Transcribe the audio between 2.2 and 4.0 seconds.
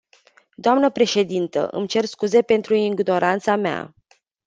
pentru ignoranța mea.